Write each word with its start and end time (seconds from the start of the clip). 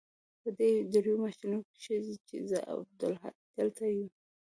په 0.41 0.49
دې 0.57 0.71
درېو 0.93 1.13
مياشتو 1.21 1.57
کښې 1.73 1.99
چې 2.27 2.35
زه 2.49 2.59
او 2.71 2.77
عبدالهادي 2.85 3.43
دلته 3.57 3.83
يو. 3.95 4.05